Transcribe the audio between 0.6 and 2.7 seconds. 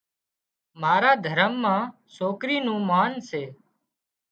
امارا دهرم مان سوڪرِي